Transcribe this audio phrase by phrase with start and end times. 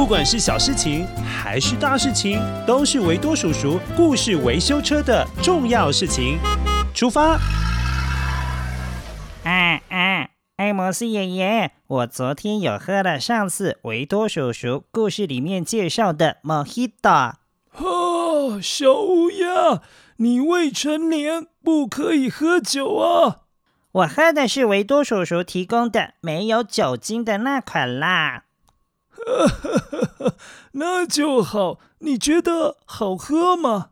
[0.00, 6.38] 不管是小事情还是大事情，都是维多叔叔故事维修车的重要事情。
[6.94, 7.38] 出发！
[9.44, 10.30] 啊啊！
[10.56, 17.34] 艾摩斯爷爷，我昨天有喝了上次维多叔叔故事里面介绍的莫希朵。
[17.76, 19.82] 哦，小乌鸦，
[20.16, 23.40] 你未成年，不可以喝酒啊！
[23.92, 28.44] 我喝的是维多叔叔提供的没有酒精的那款啦。
[30.72, 31.78] 那就好。
[32.02, 33.90] 你觉得好喝吗？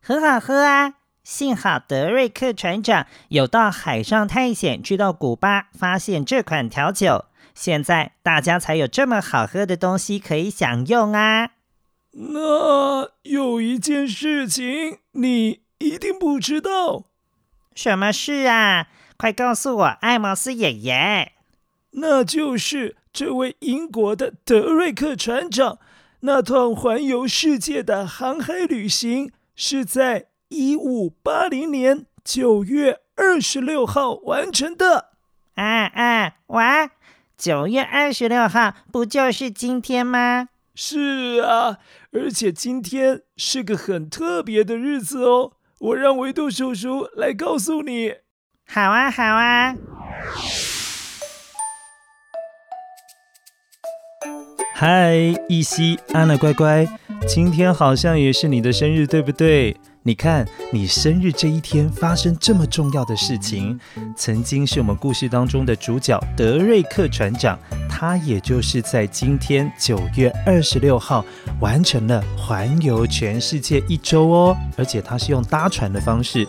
[0.00, 0.94] 很好喝啊！
[1.24, 11.50] 幸好德瑞克船长有到海上探险，去到古巴发现这款调酒，现在大家才有这么好喝的东西可以享用啊。
[12.12, 17.04] 那有一件事情你一定不知道。
[17.74, 18.88] 什么事啊？
[19.16, 21.32] 快告诉我，艾摩斯爷爷。
[21.96, 22.96] 那就是。
[23.16, 25.78] 这位英国的德瑞克船长，
[26.20, 35.12] 那趟环游世界的航海旅行是在一五八零年九月二十六号完成的。
[35.54, 36.90] 啊啊，哇！
[37.38, 40.50] 九月二十六号不就是今天吗？
[40.74, 41.78] 是啊，
[42.12, 45.52] 而且今天是个很特别的日子哦。
[45.78, 48.16] 我让维度叔叔来告诉你。
[48.66, 49.74] 好啊，好啊。
[54.78, 55.16] 嗨，
[55.48, 56.86] 依稀，安娜乖乖，
[57.26, 59.74] 今天好像也是你的生日，对不对？
[60.02, 63.80] 你看，你生日这一天发生这么重要的事情，
[64.14, 67.58] 曾经是我们故事当中的主角德瑞克船长，
[67.88, 71.24] 他也就是在今天九月二十六号
[71.58, 76.46] 完成了环游全世界一周哦，而且他是用搭船的方式。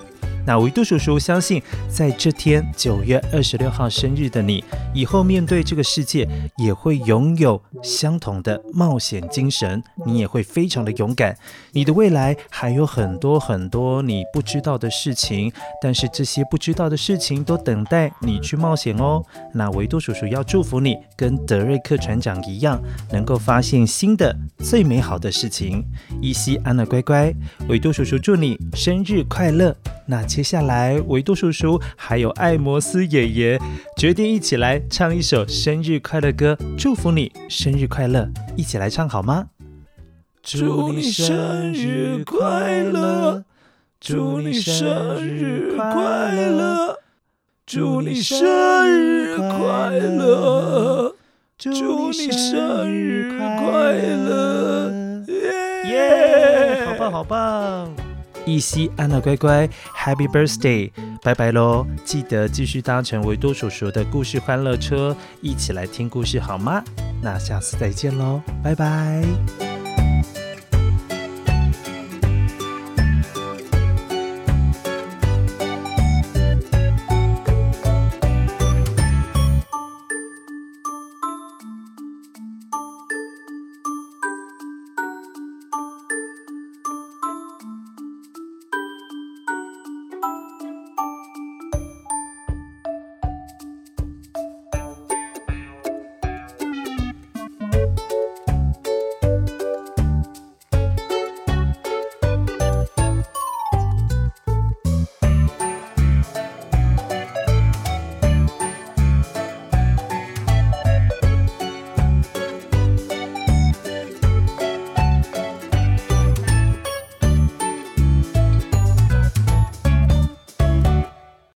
[0.48, 11.38] 那维多叔叔相信，在这天九月二十六号生日的你，以后面对这个世界也会拥有相同的冒险精神，你也会非常的勇敢。
[11.74, 15.52] 你的未来还有很多很多你不知道的事情，
[15.82, 19.22] 但是这些不知道的事情都等待你去冒险哦。
[19.54, 25.84] 那维多叔叔要祝福你，跟德瑞克船长一样，能够发现新的最美好的事情。
[26.22, 27.34] 依稀安娜乖乖，
[27.68, 29.76] 维多叔叔祝你生日快乐。
[30.10, 33.60] 那接下来，维多叔叔还有爱摩斯爷爷
[33.98, 39.48] 决定一起来唱一首生日快乐歌，祝福你生日快乐，一起来唱好吗？
[40.42, 43.44] 祝你生日快乐，
[44.00, 47.00] 祝你生日快乐，
[47.66, 51.16] 祝你生日快乐，
[51.58, 54.90] 祝你生日快乐，
[55.84, 56.86] 耶！
[56.86, 58.07] 好棒，好棒。
[58.48, 60.90] 一夕，安娜乖乖，Happy Birthday，
[61.22, 61.86] 拜拜喽！
[62.06, 66.82] 记得继续搭乘维多叔叔的故事欢乐车，一起来听故事好吗？
[67.22, 69.67] 那下次再见喽，拜拜。